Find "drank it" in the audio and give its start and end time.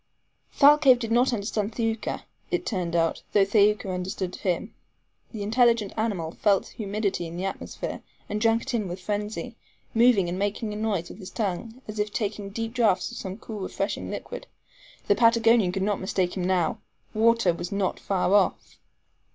8.41-8.73